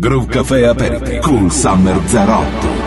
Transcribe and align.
Groove 0.00 0.28
Café 0.28 0.66
aperti 0.66 1.18
con 1.18 1.50
Summer 1.50 1.96
08. 1.96 2.79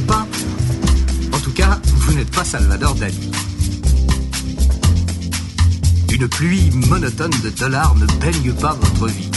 Pas. 0.00 0.26
En 1.32 1.38
tout 1.38 1.52
cas, 1.52 1.80
vous 1.84 2.14
n'êtes 2.14 2.30
pas 2.30 2.44
Salvador 2.44 2.94
Dali. 2.94 3.30
Une 6.12 6.28
pluie 6.28 6.70
monotone 6.88 7.32
de 7.42 7.50
dollars 7.50 7.94
ne 7.96 8.06
baigne 8.20 8.52
pas 8.54 8.74
votre 8.80 9.06
vie. 9.06 9.30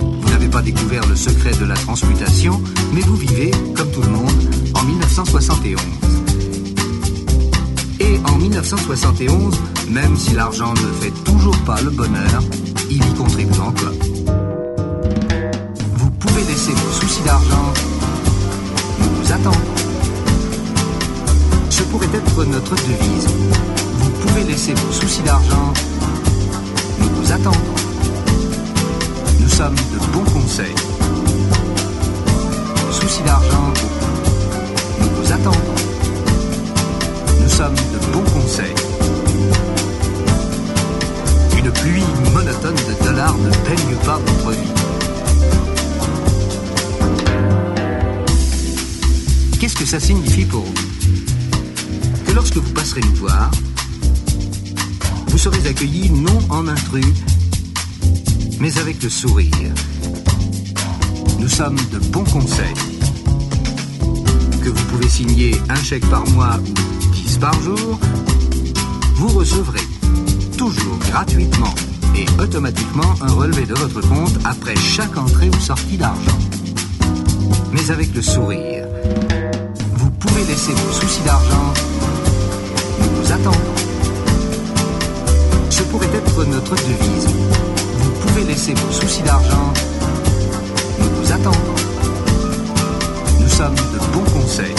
Vous 0.00 0.30
n'avez 0.30 0.48
pas 0.48 0.62
découvert 0.62 1.06
le 1.06 1.16
secret 1.16 1.52
de 1.60 1.64
la 1.64 1.74
transmutation, 1.74 2.60
mais 2.92 3.00
vous 3.00 3.16
vivez, 3.16 3.50
comme 3.74 3.90
tout 3.90 4.02
le 4.02 4.10
monde, 4.10 4.50
en 4.74 4.82
1971. 4.84 5.80
Et 8.00 8.18
en 8.24 8.36
1971, 8.36 9.54
même 9.90 10.16
si 10.16 10.34
l'argent 10.34 10.74
ne 10.74 10.92
fait 11.00 11.12
toujours 11.24 11.56
pas 11.58 11.80
le 11.82 11.90
bonheur, 11.90 12.42
il 12.90 13.04
y 13.04 13.14
contribue 13.14 13.60
encore. 13.60 14.11
Laisser 16.64 16.74
vos 16.74 16.92
soucis 16.92 17.22
d'argent 17.24 17.72
nous 19.00 19.08
vous 19.16 19.32
attendons. 19.32 19.58
Ce 21.70 21.82
pourrait 21.82 22.06
être 22.14 22.44
notre 22.44 22.76
devise. 22.76 23.26
Vous 23.98 24.10
pouvez 24.10 24.44
laisser 24.44 24.72
vos 24.74 24.92
soucis 24.92 25.22
d'argent. 25.22 25.72
Nous 27.00 27.08
vous 27.16 27.32
attendons. 27.32 27.58
Nous 29.40 29.48
sommes 29.48 29.74
de 29.74 29.98
bons 30.12 30.30
conseils. 30.30 30.76
Soucis 32.92 33.22
d'argent. 33.26 33.72
Nous 35.00 35.08
vous 35.16 35.32
attendons. 35.32 35.74
Nous 37.40 37.48
sommes 37.48 37.74
de 37.74 38.12
bons 38.12 38.30
conseils. 38.30 38.74
Une 41.58 41.72
pluie 41.72 42.04
monotone 42.32 42.76
de 42.76 43.04
dollars 43.04 43.36
ne 43.36 43.50
baigne 43.50 43.96
pas 44.04 44.20
votre 44.24 44.50
vie. 44.52 44.82
Qu'est-ce 49.62 49.76
que 49.76 49.86
ça 49.86 50.00
signifie 50.00 50.44
pour 50.44 50.64
vous 50.64 50.74
Que 52.26 52.32
lorsque 52.32 52.56
vous 52.56 52.72
passerez 52.72 53.00
nous 53.00 53.14
voir, 53.14 53.48
vous 55.28 55.38
serez 55.38 55.64
accueillis 55.68 56.10
non 56.10 56.36
en 56.50 56.66
intrus, 56.66 57.06
mais 58.58 58.76
avec 58.78 59.00
le 59.04 59.08
sourire. 59.08 59.72
Nous 61.38 61.48
sommes 61.48 61.78
de 61.92 62.00
bons 62.00 62.24
conseils. 62.24 62.74
Que 64.64 64.68
vous 64.68 64.84
pouvez 64.86 65.08
signer 65.08 65.54
un 65.68 65.80
chèque 65.80 66.10
par 66.10 66.28
mois 66.30 66.58
ou 66.58 67.08
10 67.12 67.38
par 67.38 67.54
jour, 67.62 68.00
vous 69.14 69.28
recevrez 69.28 69.86
toujours 70.58 70.98
gratuitement 71.08 71.72
et 72.16 72.26
automatiquement 72.42 73.14
un 73.20 73.32
relevé 73.32 73.64
de 73.64 73.74
votre 73.74 74.00
compte 74.08 74.38
après 74.44 74.74
chaque 74.74 75.16
entrée 75.16 75.50
ou 75.50 75.60
sortie 75.60 75.98
d'argent. 75.98 76.38
Mais 77.72 77.92
avec 77.92 78.12
le 78.12 78.22
sourire. 78.22 78.71
Pouvez 80.22 80.44
laisser 80.44 80.72
vos 80.72 80.92
soucis 80.92 81.22
d'argent. 81.24 81.72
Nous 83.00 83.22
vous 83.22 83.32
attendons. 83.32 83.58
Ce 85.70 85.82
pourrait 85.84 86.10
être 86.14 86.44
notre 86.44 86.74
devise. 86.74 87.28
Vous 87.98 88.10
pouvez 88.20 88.44
laisser 88.44 88.74
vos 88.74 88.92
soucis 88.92 89.22
d'argent. 89.22 89.72
Nous 90.98 91.10
vous 91.16 91.32
attendons. 91.32 91.74
Nous 93.40 93.48
sommes 93.48 93.74
de 93.74 93.98
bons 94.12 94.40
conseils. 94.40 94.74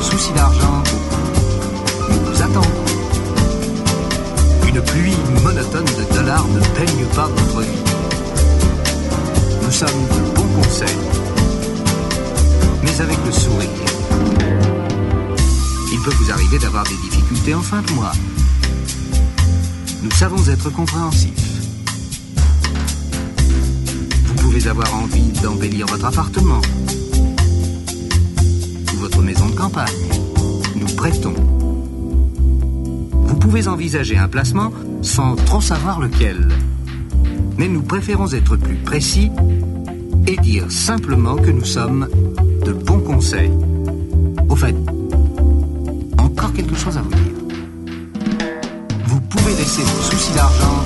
Soucis 0.00 0.32
d'argent. 0.34 0.82
Nous 2.10 2.20
vous 2.26 2.42
attendons. 2.42 2.82
Une 4.68 4.80
pluie 4.82 5.16
monotone 5.42 5.84
de 5.84 6.14
dollars 6.14 6.46
ne 6.48 6.60
baigne 6.60 7.06
pas 7.14 7.28
votre 7.28 7.60
vie. 7.60 7.82
Nous 9.62 9.70
sommes 9.70 9.88
de 9.88 10.34
bons 10.34 10.62
conseils, 10.62 10.98
avec 13.00 13.16
le 13.24 13.32
sourire. 13.32 13.68
Il 15.92 16.00
peut 16.00 16.10
vous 16.10 16.30
arriver 16.30 16.58
d'avoir 16.58 16.84
des 16.84 16.96
difficultés 16.96 17.54
en 17.54 17.62
fin 17.62 17.80
de 17.80 17.90
mois. 17.92 18.12
Nous 20.02 20.10
savons 20.10 20.44
être 20.48 20.70
compréhensifs. 20.70 21.32
Vous 24.26 24.34
pouvez 24.34 24.66
avoir 24.68 24.94
envie 24.94 25.32
d'embellir 25.42 25.86
votre 25.86 26.04
appartement 26.04 26.60
ou 28.92 28.96
votre 28.96 29.22
maison 29.22 29.48
de 29.48 29.54
campagne. 29.54 29.88
Nous 30.76 30.94
prêtons. 30.94 31.34
Vous 33.12 33.36
pouvez 33.36 33.68
envisager 33.68 34.18
un 34.18 34.28
placement 34.28 34.70
sans 35.00 35.36
trop 35.36 35.60
savoir 35.60 35.98
lequel. 35.98 36.48
Mais 37.56 37.68
nous 37.68 37.82
préférons 37.82 38.32
être 38.32 38.56
plus 38.56 38.76
précis 38.76 39.30
et 40.26 40.36
dire 40.36 40.70
simplement 40.70 41.36
que 41.36 41.50
nous 41.50 41.64
sommes 41.64 42.08
de 42.64 42.72
bons 42.72 43.00
conseils. 43.00 43.50
Au 44.48 44.56
fait, 44.56 44.74
encore 46.18 46.52
quelque 46.52 46.76
chose 46.76 46.96
à 46.96 47.02
vous 47.02 47.10
dire. 47.10 47.32
Vous 49.06 49.20
pouvez 49.20 49.54
laisser 49.54 49.82
vos 49.82 50.02
soucis 50.02 50.32
d'argent. 50.34 50.82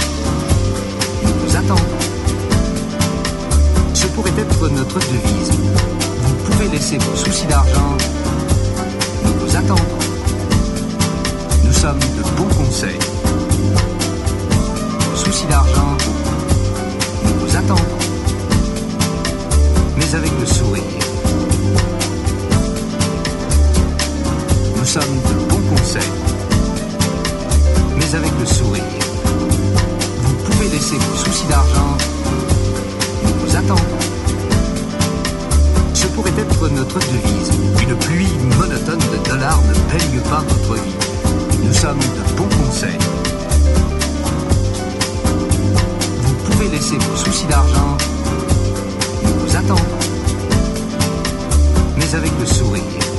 Nous 1.23 1.57
attendons. 1.57 1.83
Ce 3.95 4.07
pourrait 4.09 4.33
être 4.39 4.69
notre 4.71 4.99
devise. 4.99 5.53
Vous 6.23 6.35
pouvez 6.45 6.69
laisser 6.69 6.99
vos 6.99 7.17
soucis 7.17 7.47
d'argent. 7.47 7.97
Nous 9.25 9.57
attendons. 9.57 9.83
Nous 11.65 11.73
sommes 11.73 11.99
de 11.99 12.23
bons 12.37 12.55
conseils. 12.55 12.99
Soucis 15.15 15.47
d'argent. 15.47 15.97
Nous 17.25 17.57
attendons. 17.57 17.83
Mais 19.99 20.15
avec 20.15 20.33
le 20.41 20.47
sourire. 20.47 21.06
Nous 24.77 24.85
sommes 24.85 25.03
de 25.03 25.51
bons 25.51 25.77
conseils. 25.77 26.13
Mais 27.97 28.15
avec 28.15 28.31
le 28.39 28.47
sourire. 28.47 28.83
Vous 30.23 30.35
pouvez 30.45 30.69
laisser 30.69 30.97
vos 30.97 31.17
soucis 31.17 31.47
d'argent. 31.49 31.97
Nous 33.25 33.35
vous 33.41 33.57
attendons. 33.57 34.03
Ce 35.95 36.07
pourrait 36.09 36.31
être 36.39 36.69
notre 36.71 36.99
devise. 36.99 37.51
Une 37.83 37.97
pluie 37.97 38.33
monotone 38.59 38.99
de 38.99 39.29
dollars 39.29 39.61
ne 39.63 39.75
baigne 39.93 40.21
pas 40.31 40.43
votre 40.49 40.75
vie. 40.75 40.97
Nous 41.63 41.75
sommes 41.75 41.99
de 41.99 42.37
bons 42.37 42.49
conseils. 42.65 42.99
Vous 46.25 46.35
pouvez 46.51 46.69
laisser 46.69 46.97
vos 46.97 47.17
soucis 47.17 47.47
d'argent. 47.47 47.86
Avec 52.17 52.33
le 52.41 52.47
sourire. 52.47 53.16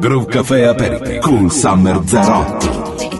Groove 0.00 0.26
Café 0.28 0.64
Aperti 0.64 1.18
con 1.18 1.50
Summer 1.50 2.00
Zarotti. 2.06 3.19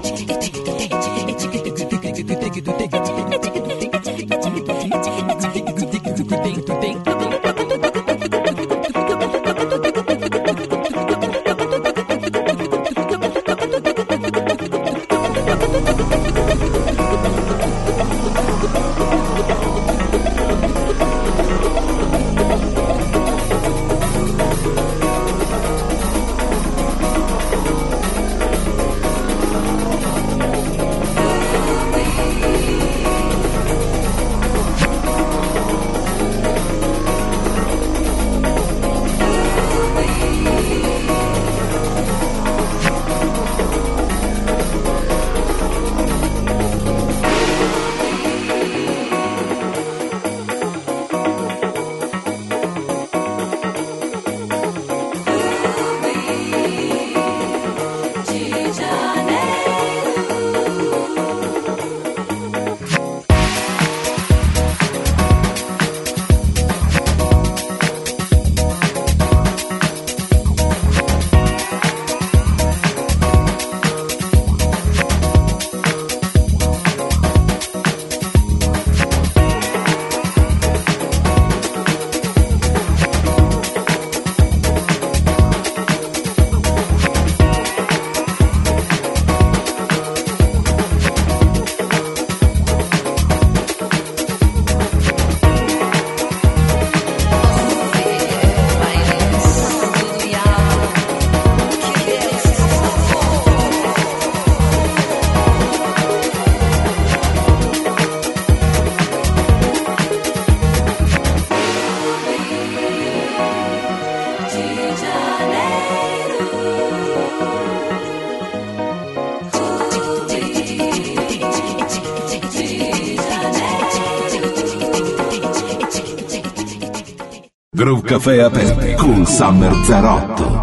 Caffè 128.10 128.40
aperto 128.40 129.04
con 129.04 129.24
Summer 129.24 129.72
Zarotto. 129.84 130.59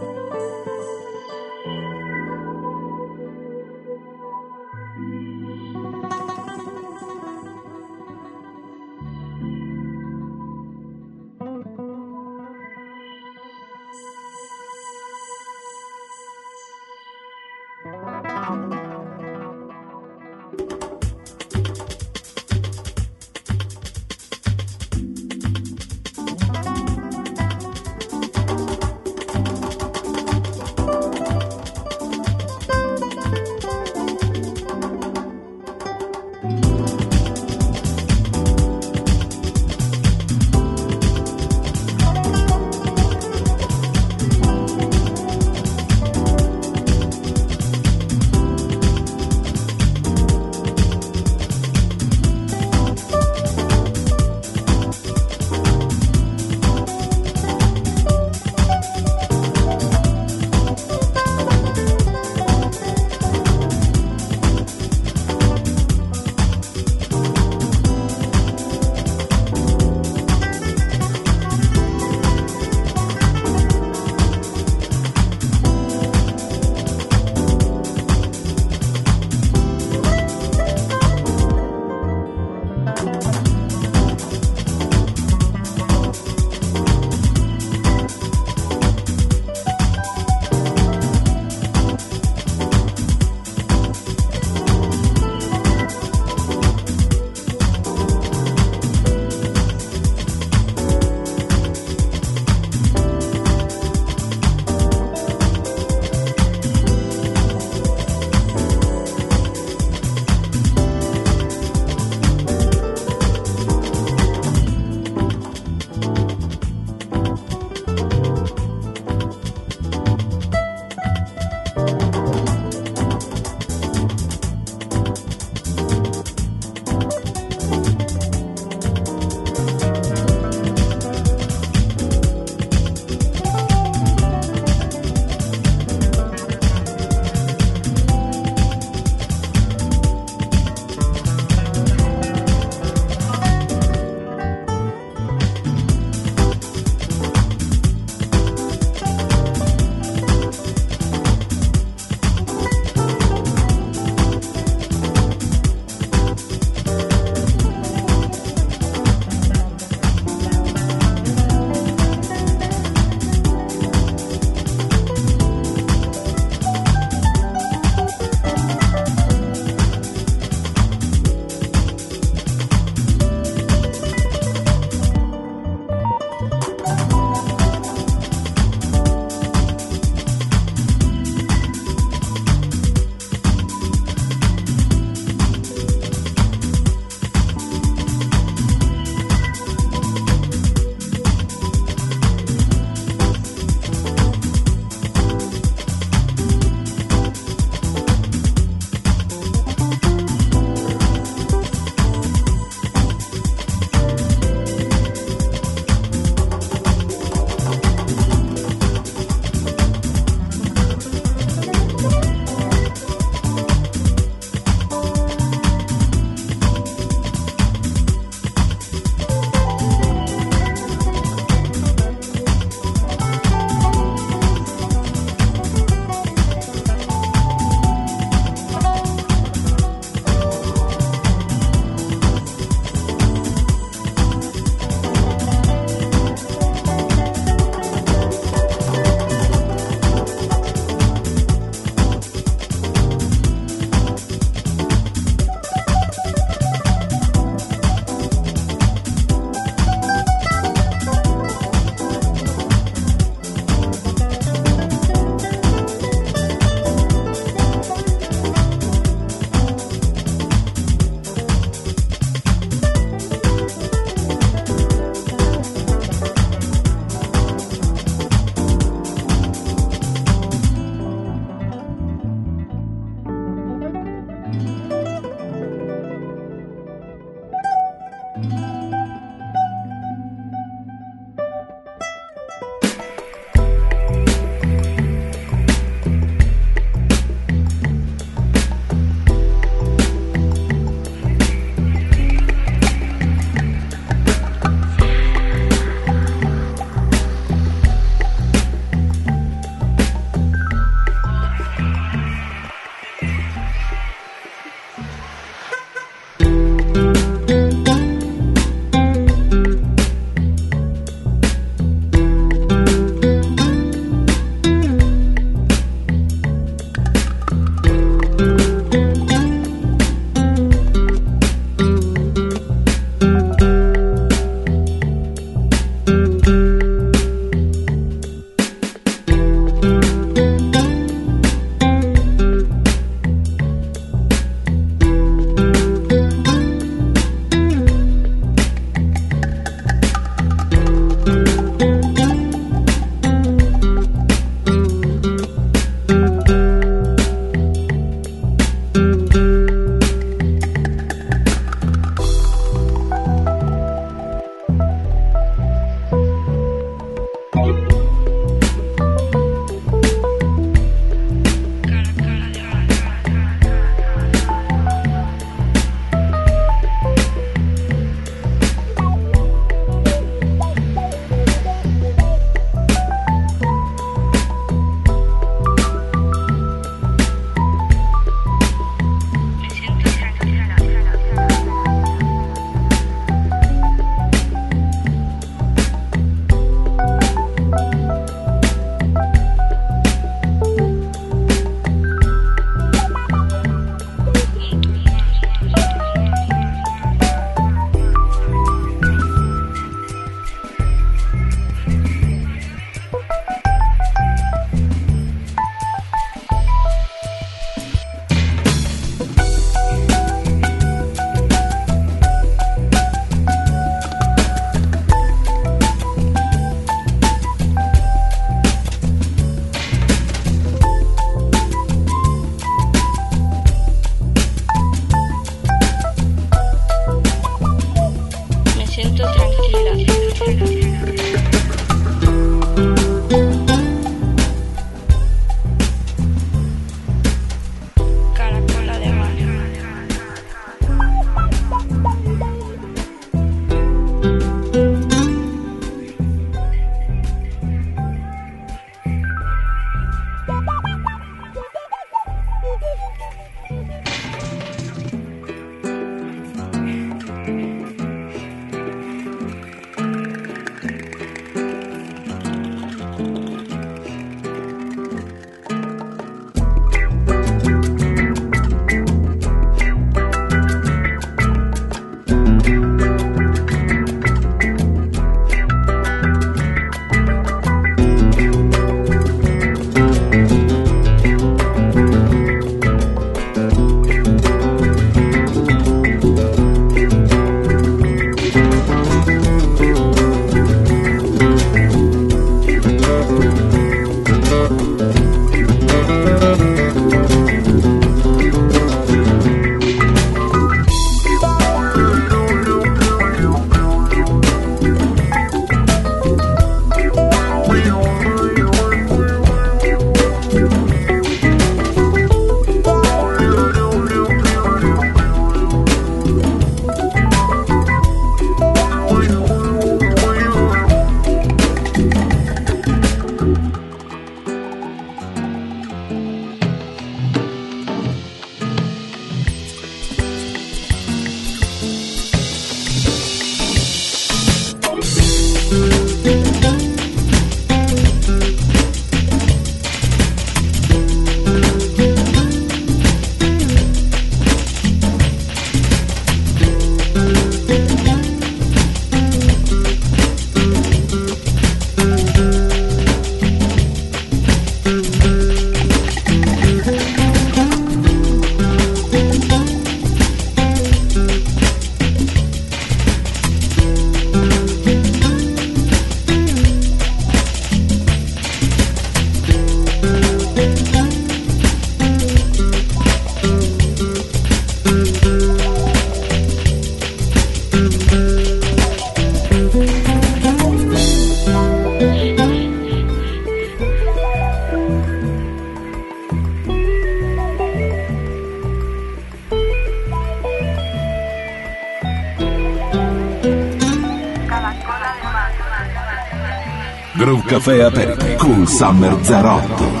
Caffè 597.61 597.81
aperto 597.83 598.25
con 598.37 598.65
Summer 598.65 599.15
Zarotto. 599.21 600.00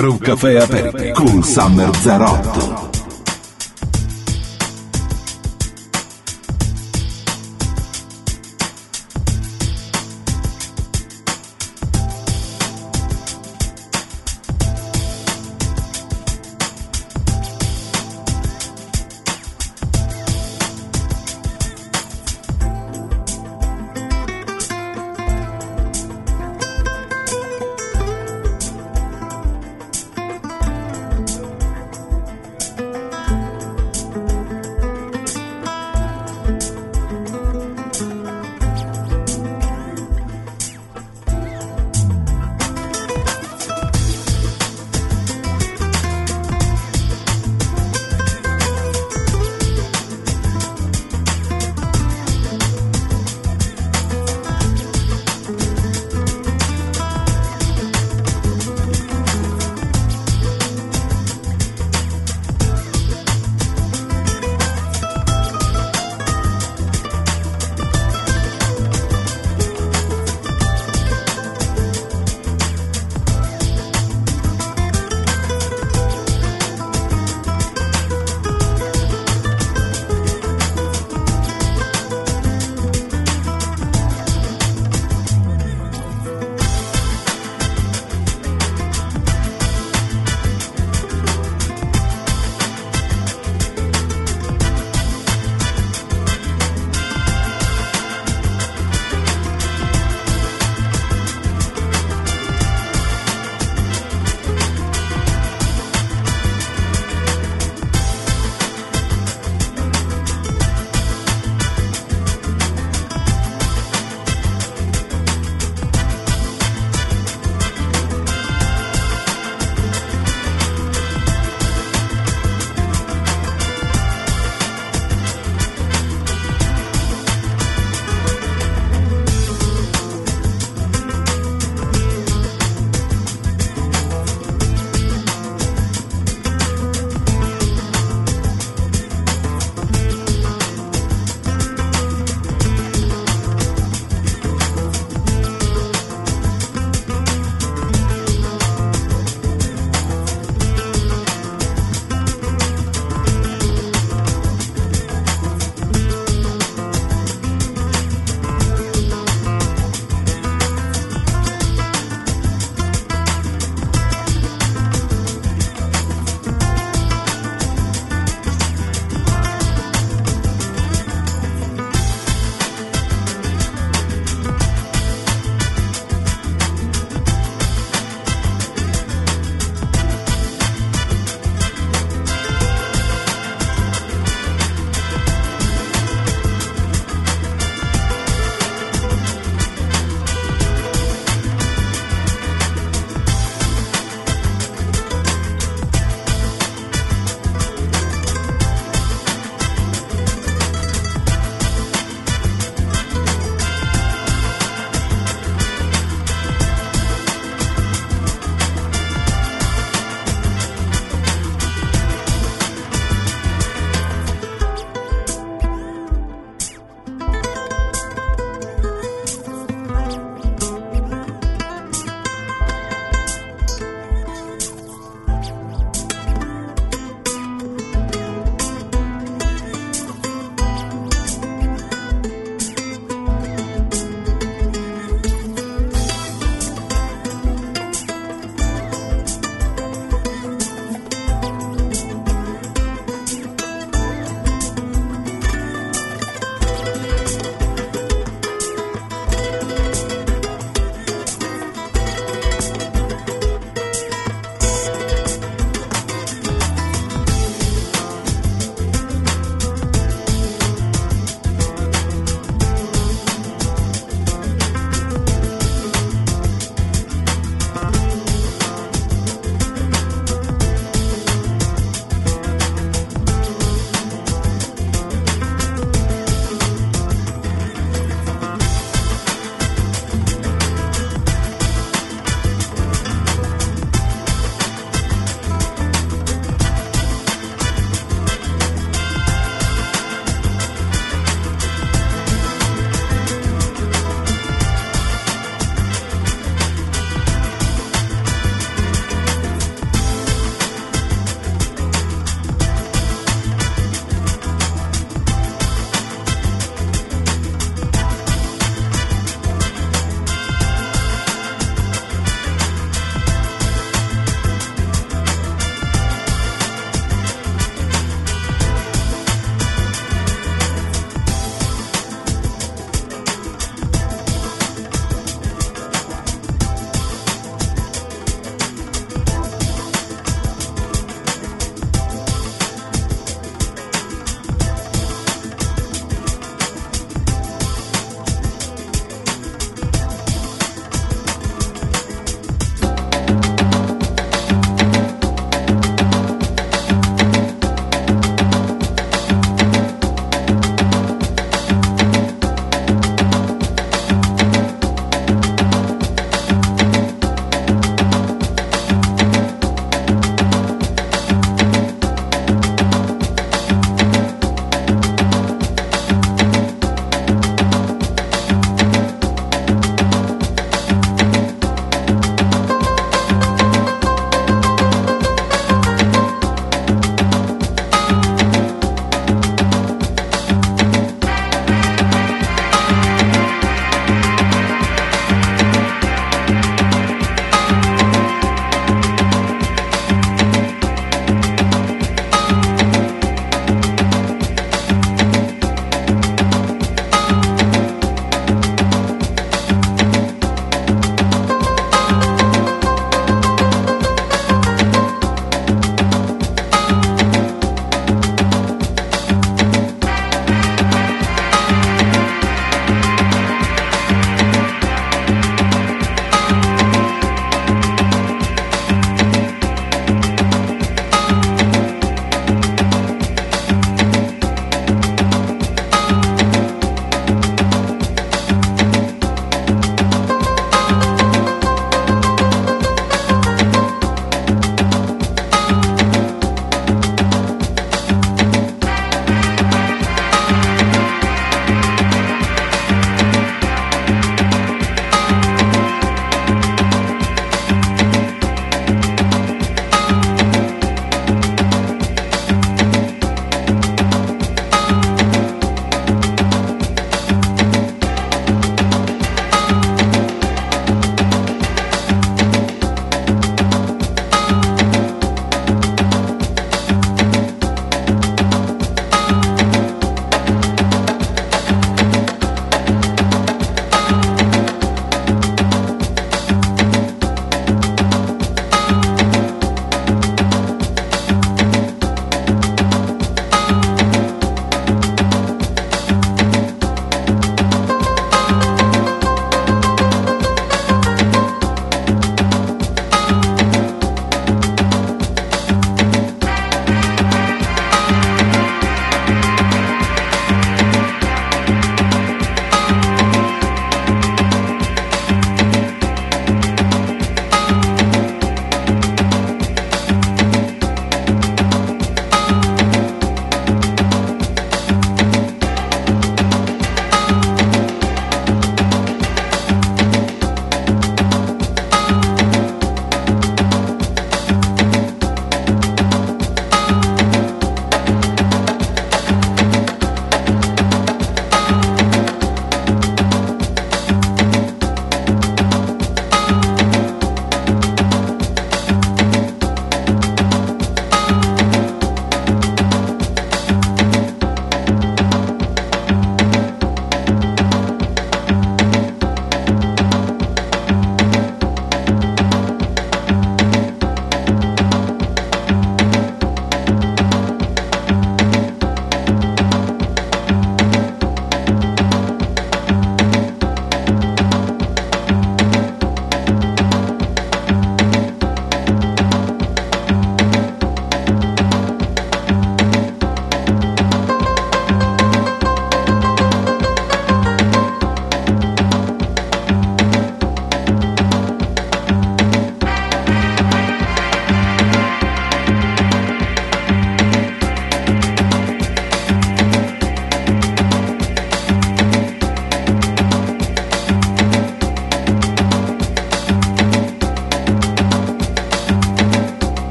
Groove 0.00 0.18
Café 0.20 0.56
aperti 0.56 1.10
con 1.10 1.42
Summer 1.44 1.90
08. 1.90 2.89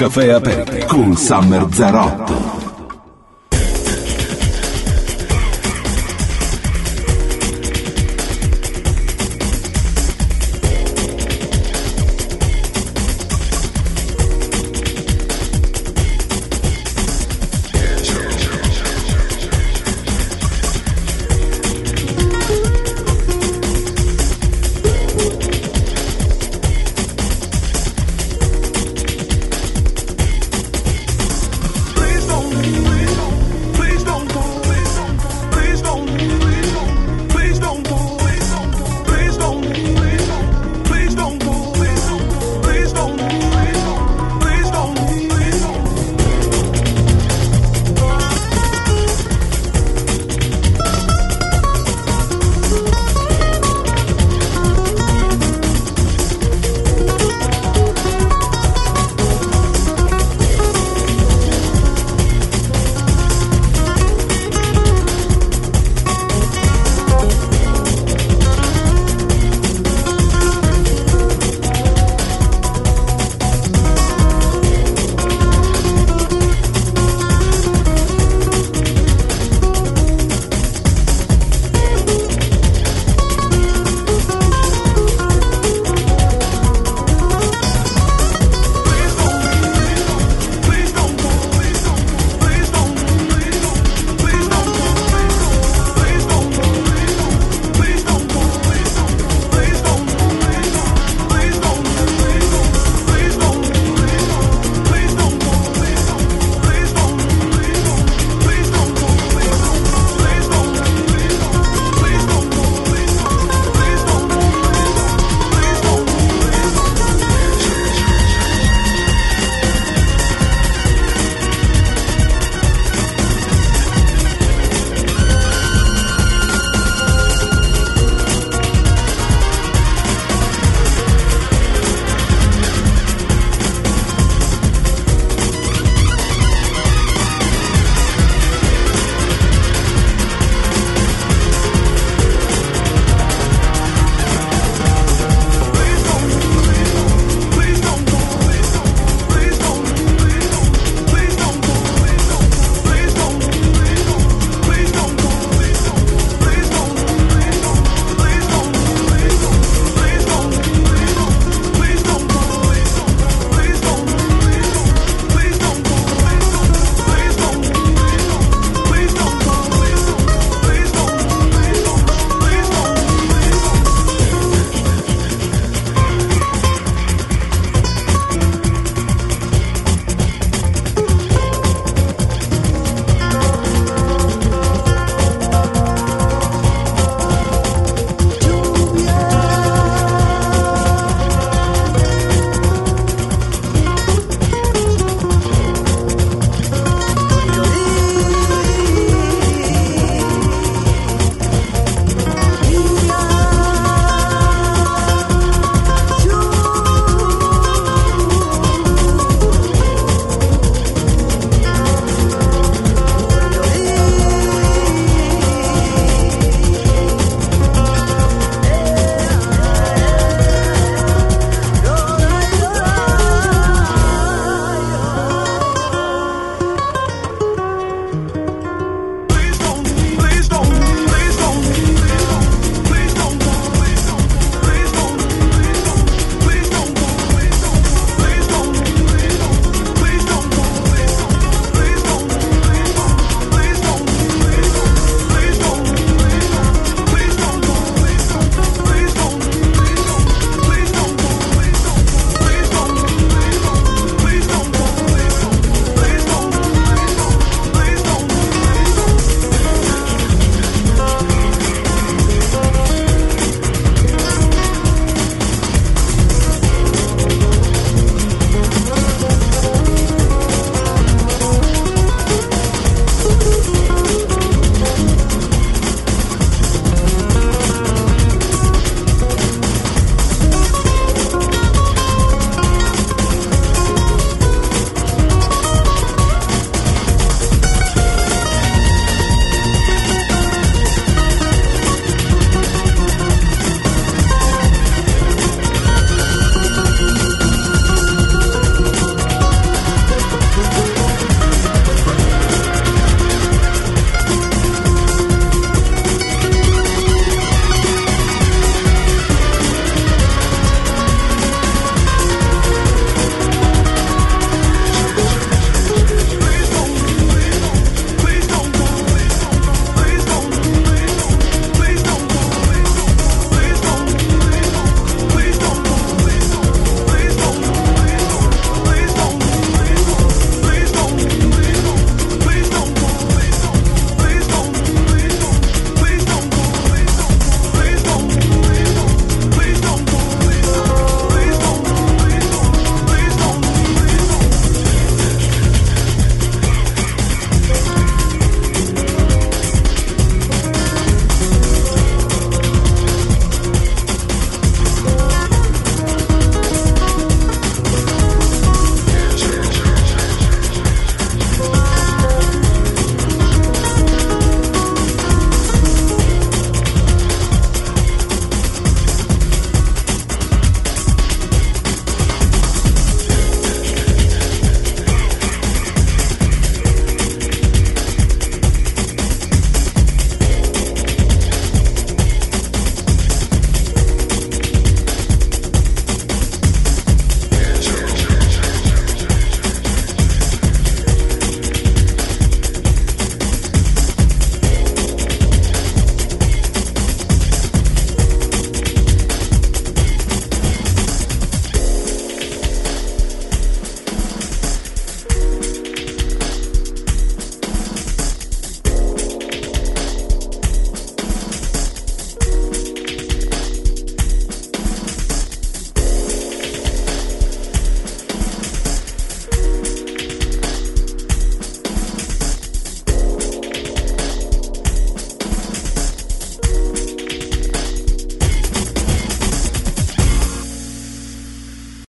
Caffè 0.00 0.30
aperti 0.30 0.86
con 0.86 1.14
Summer 1.14 1.66
Zarotto. 1.70 2.59